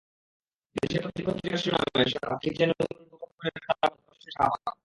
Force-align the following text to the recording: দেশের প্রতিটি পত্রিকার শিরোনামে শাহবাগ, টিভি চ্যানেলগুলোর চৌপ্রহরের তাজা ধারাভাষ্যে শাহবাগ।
দেশের 0.75 1.01
প্রতিটি 1.03 1.23
পত্রিকার 1.27 1.59
শিরোনামে 1.61 2.03
শাহবাগ, 2.13 2.39
টিভি 2.41 2.55
চ্যানেলগুলোর 2.57 3.07
চৌপ্রহরের 3.11 3.53
তাজা 3.57 3.73
ধারাভাষ্যে 3.81 4.29
শাহবাগ। 4.31 4.75